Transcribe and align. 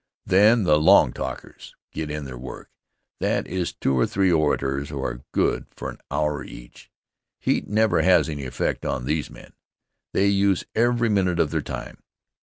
Then 0.25 0.63
the 0.63 0.79
"long 0.79 1.13
talkers" 1.13 1.75
get 1.91 2.09
in 2.09 2.25
their 2.25 2.35
work, 2.35 2.71
that 3.19 3.45
is 3.45 3.71
two 3.71 3.93
or 3.93 4.07
three 4.07 4.31
orators 4.31 4.89
who 4.89 4.99
are 5.03 5.21
good 5.31 5.67
for 5.69 5.91
an 5.91 5.99
hour 6.09 6.43
each. 6.43 6.89
Heat 7.39 7.67
never 7.67 8.01
has 8.01 8.27
any 8.27 8.47
effect 8.47 8.83
on 8.83 9.05
these 9.05 9.29
men. 9.29 9.53
They 10.11 10.25
use 10.25 10.63
every 10.73 11.09
minute 11.09 11.39
of 11.39 11.51
their 11.51 11.61
time. 11.61 12.01